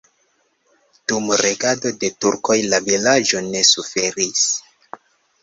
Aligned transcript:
Dum 1.11 1.27
regado 1.41 1.91
de 2.05 2.09
turkoj 2.25 2.57
la 2.73 2.81
vilaĝo 2.89 3.45
ne 3.51 3.63
suferis. 3.75 4.43